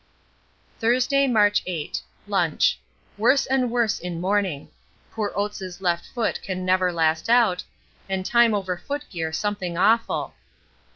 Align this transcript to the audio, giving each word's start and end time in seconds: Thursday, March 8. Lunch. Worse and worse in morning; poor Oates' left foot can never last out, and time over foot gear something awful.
Thursday, 0.79 1.27
March 1.27 1.61
8. 1.67 2.01
Lunch. 2.25 2.79
Worse 3.19 3.45
and 3.45 3.69
worse 3.69 3.99
in 3.99 4.19
morning; 4.19 4.69
poor 5.11 5.31
Oates' 5.35 5.79
left 5.79 6.07
foot 6.07 6.41
can 6.41 6.65
never 6.65 6.91
last 6.91 7.29
out, 7.29 7.63
and 8.09 8.25
time 8.25 8.55
over 8.55 8.77
foot 8.79 9.05
gear 9.11 9.31
something 9.31 9.77
awful. 9.77 10.33